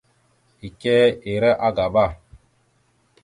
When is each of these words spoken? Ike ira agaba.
Ike 0.67 0.95
ira 1.33 1.51
agaba. 1.67 2.05